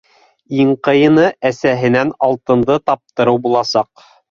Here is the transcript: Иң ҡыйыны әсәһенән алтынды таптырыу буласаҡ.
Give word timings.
Иң 0.61 0.71
ҡыйыны 0.87 1.25
әсәһенән 1.51 2.15
алтынды 2.31 2.81
таптырыу 2.91 3.45
буласаҡ. 3.47 4.07